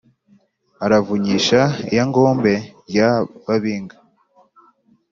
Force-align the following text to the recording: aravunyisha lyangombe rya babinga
aravunyisha 0.85 1.59
lyangombe 1.89 2.53
rya 2.89 3.09
babinga 3.45 3.97